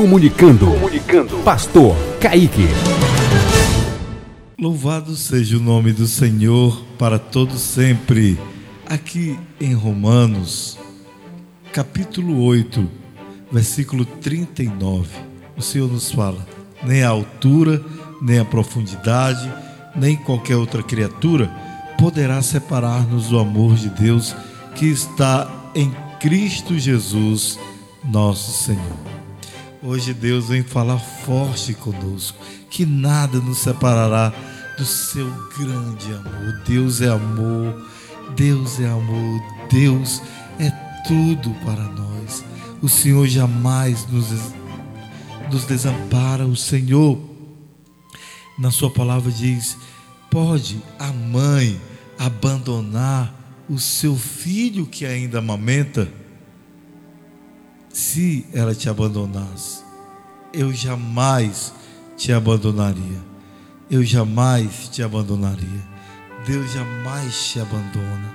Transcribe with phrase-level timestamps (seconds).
[0.00, 0.64] Comunicando.
[0.64, 1.36] Comunicando.
[1.44, 2.66] Pastor Kaique.
[4.58, 8.38] Louvado seja o nome do Senhor para todo sempre.
[8.88, 10.78] Aqui em Romanos,
[11.70, 12.88] capítulo 8,
[13.52, 15.06] versículo 39,
[15.54, 16.46] o Senhor nos fala:
[16.82, 17.84] nem a altura,
[18.22, 19.52] nem a profundidade,
[19.94, 21.54] nem qualquer outra criatura
[21.98, 24.34] poderá separar-nos do amor de Deus
[24.74, 27.58] que está em Cristo Jesus,
[28.02, 29.19] nosso Senhor.
[29.82, 32.36] Hoje Deus vem falar forte conosco,
[32.68, 34.30] que nada nos separará
[34.76, 35.26] do seu
[35.56, 36.60] grande amor.
[36.66, 37.90] Deus é amor,
[38.36, 39.40] Deus é amor,
[39.70, 40.20] Deus
[40.58, 40.70] é
[41.08, 42.44] tudo para nós.
[42.82, 44.26] O Senhor jamais nos,
[45.50, 46.46] nos desampara.
[46.46, 47.18] O Senhor,
[48.58, 49.78] na Sua palavra, diz:
[50.30, 51.80] pode a mãe
[52.18, 53.34] abandonar
[53.66, 56.20] o seu filho que ainda amamenta?
[57.92, 59.82] Se ela te abandonasse,
[60.52, 61.72] eu jamais
[62.16, 63.30] te abandonaria.
[63.90, 65.90] Eu jamais te abandonaria.
[66.46, 68.34] Deus jamais te abandona.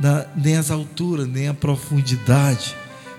[0.00, 2.74] Na, nem as alturas, nem a profundidade.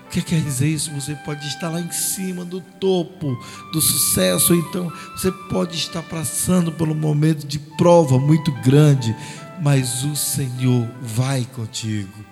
[0.06, 0.90] O que quer dizer isso?
[0.92, 3.36] Você pode estar lá em cima do topo
[3.72, 9.14] do sucesso, então você pode estar passando por um momento de prova muito grande,
[9.60, 12.24] mas o Senhor vai contigo.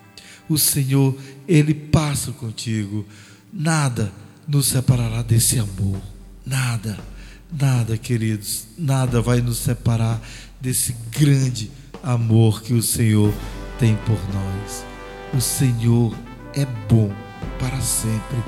[0.49, 3.05] O Senhor, Ele passa contigo.
[3.53, 4.11] Nada
[4.49, 6.01] nos separará desse amor.
[6.45, 6.99] Nada,
[7.53, 10.21] nada, queridos, nada vai nos separar
[10.59, 11.71] desse grande
[12.03, 13.33] amor que o Senhor
[13.79, 14.85] tem por nós.
[15.35, 16.17] O Senhor
[16.55, 17.13] é bom
[17.59, 18.39] para sempre.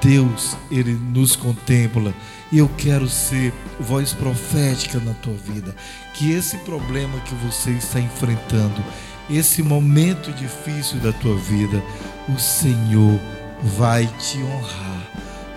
[0.00, 2.14] Deus, Ele nos contempla.
[2.52, 5.74] E eu quero ser voz profética na tua vida.
[6.14, 8.84] Que esse problema que você está enfrentando,
[9.28, 11.82] esse momento difícil da tua vida,
[12.28, 13.18] o Senhor
[13.64, 15.10] vai te honrar.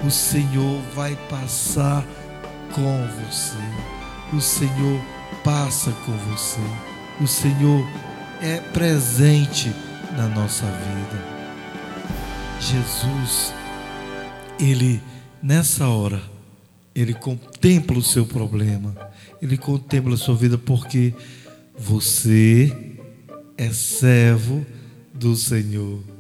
[0.05, 2.05] O Senhor vai passar
[2.73, 3.58] com você.
[4.36, 5.02] O Senhor
[5.44, 6.61] passa com você.
[7.22, 7.85] O Senhor
[8.41, 9.72] é presente
[10.16, 11.38] na nossa vida.
[12.59, 13.53] Jesus,
[14.59, 15.01] Ele,
[15.41, 16.22] nessa hora,
[16.96, 18.96] Ele contempla o seu problema,
[19.41, 21.13] Ele contempla a sua vida, porque
[21.78, 22.97] você
[23.57, 24.66] é servo
[25.13, 26.16] do Senhor.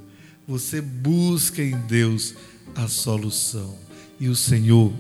[0.47, 2.33] Você busca em Deus
[2.75, 3.75] a solução,
[4.19, 4.93] e o Senhor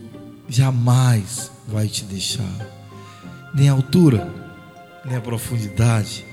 [0.49, 2.67] jamais vai te deixar,
[3.53, 4.33] nem a altura,
[5.05, 6.25] nem a profundidade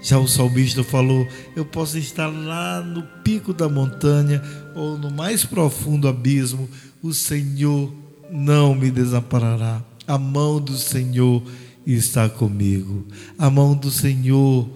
[0.00, 4.42] já o salmista falou: Eu posso estar lá no pico da montanha
[4.74, 6.68] ou no mais profundo abismo,
[7.02, 7.92] o Senhor
[8.30, 9.82] não me desamparará.
[10.06, 11.42] A mão do Senhor
[11.86, 13.06] está comigo.
[13.38, 14.68] A mão do Senhor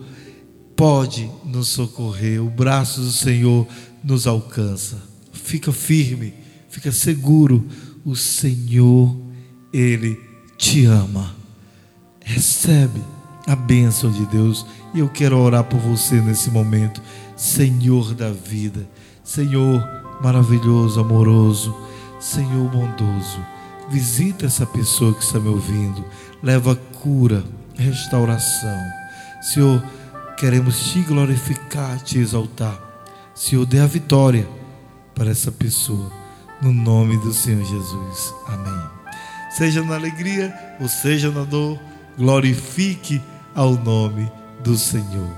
[0.82, 2.42] pode nos socorrer.
[2.42, 3.68] O braço do Senhor
[4.02, 5.00] nos alcança.
[5.32, 6.34] Fica firme,
[6.68, 7.64] fica seguro.
[8.04, 9.16] O Senhor,
[9.72, 10.18] Ele
[10.58, 11.36] te ama.
[12.24, 13.00] Recebe
[13.46, 14.66] a bênção de Deus.
[14.92, 17.00] E eu quero orar por você nesse momento,
[17.36, 18.84] Senhor da vida,
[19.22, 19.88] Senhor
[20.20, 21.76] maravilhoso, amoroso,
[22.18, 23.38] Senhor bondoso.
[23.88, 26.04] Visita essa pessoa que está me ouvindo,
[26.42, 27.44] leva cura,
[27.76, 28.80] restauração.
[29.40, 29.80] Senhor,
[30.42, 32.76] queremos te glorificar, te exaltar.
[33.32, 34.44] Senhor, dê a vitória
[35.14, 36.10] para essa pessoa,
[36.60, 38.34] no nome do Senhor Jesus.
[38.48, 38.90] Amém.
[39.52, 41.78] Seja na alegria ou seja na dor,
[42.18, 43.22] glorifique
[43.54, 44.28] ao nome
[44.64, 45.30] do Senhor.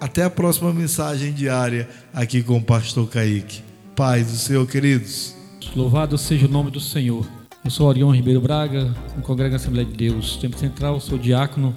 [0.00, 3.62] Até a próxima mensagem diária aqui com o pastor Kaique.
[3.94, 5.36] Paz do Senhor, queridos.
[5.76, 7.24] Louvado seja o nome do Senhor.
[7.64, 11.76] Eu sou Orion Ribeiro Braga, um congrega Assembleia de Deus, Tempo Central, sou diácono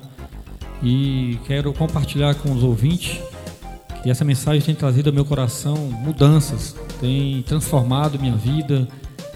[0.83, 3.19] e quero compartilhar com os ouvintes
[4.03, 8.87] que essa mensagem tem trazido ao meu coração mudanças, tem transformado minha vida,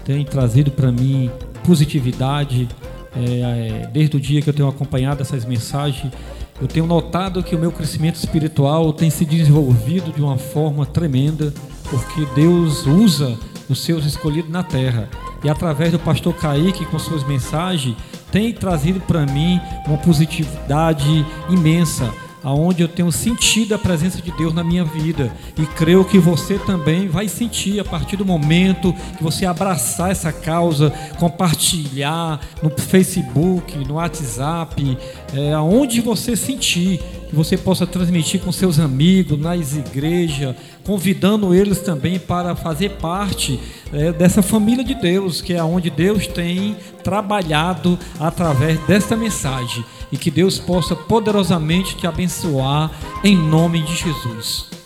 [0.04, 1.30] tem trazido para mim
[1.64, 2.68] positividade,
[3.16, 3.40] é,
[3.84, 6.12] é, desde o dia que eu tenho acompanhado essas mensagens,
[6.60, 11.52] eu tenho notado que o meu crescimento espiritual tem se desenvolvido de uma forma tremenda,
[11.88, 13.36] porque Deus usa
[13.68, 15.08] os seus escolhidos na terra.
[15.42, 17.96] E através do pastor Kaique, com suas mensagens,
[18.30, 22.12] tem trazido para mim uma positividade imensa
[22.42, 25.32] aonde eu tenho sentido a presença de Deus na minha vida.
[25.56, 30.32] E creio que você também vai sentir a partir do momento que você abraçar essa
[30.32, 34.98] causa, compartilhar no Facebook, no WhatsApp,
[35.34, 37.00] é, aonde você sentir
[37.30, 43.58] que você possa transmitir com seus amigos nas igrejas, convidando eles também para fazer parte
[43.92, 50.16] é, dessa família de Deus, que é onde Deus tem trabalhado através desta mensagem e
[50.16, 52.90] que Deus possa poderosamente te abençoar
[53.22, 54.79] em nome de Jesus.